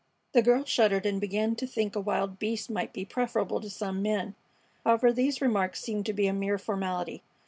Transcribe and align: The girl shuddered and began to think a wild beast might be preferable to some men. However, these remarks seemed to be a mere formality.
The 0.31 0.41
girl 0.41 0.63
shuddered 0.65 1.05
and 1.05 1.21
began 1.21 1.55
to 1.57 1.67
think 1.67 1.95
a 1.95 1.99
wild 2.01 2.39
beast 2.39 2.71
might 2.71 2.91
be 2.91 3.05
preferable 3.05 3.61
to 3.61 3.69
some 3.69 4.01
men. 4.01 4.33
However, 4.83 5.13
these 5.13 5.41
remarks 5.43 5.79
seemed 5.79 6.07
to 6.07 6.13
be 6.13 6.25
a 6.25 6.33
mere 6.33 6.57
formality. 6.57 7.21